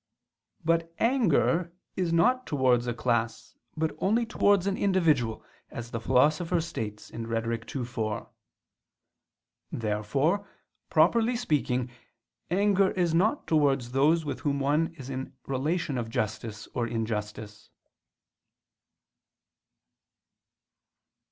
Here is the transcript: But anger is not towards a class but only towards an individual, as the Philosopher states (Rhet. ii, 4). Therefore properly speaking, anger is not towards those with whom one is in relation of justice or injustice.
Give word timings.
But 0.65 0.95
anger 0.97 1.71
is 1.95 2.11
not 2.11 2.47
towards 2.47 2.87
a 2.87 2.93
class 2.95 3.55
but 3.77 3.91
only 3.99 4.25
towards 4.25 4.65
an 4.65 4.75
individual, 4.75 5.45
as 5.69 5.91
the 5.91 5.99
Philosopher 5.99 6.59
states 6.59 7.11
(Rhet. 7.13 7.75
ii, 7.75 7.85
4). 7.85 8.27
Therefore 9.71 10.47
properly 10.89 11.35
speaking, 11.35 11.91
anger 12.49 12.89
is 12.93 13.13
not 13.13 13.45
towards 13.45 13.91
those 13.91 14.25
with 14.25 14.39
whom 14.39 14.59
one 14.59 14.91
is 14.97 15.11
in 15.11 15.37
relation 15.45 15.99
of 15.99 16.09
justice 16.09 16.67
or 16.73 16.87
injustice. 16.87 17.69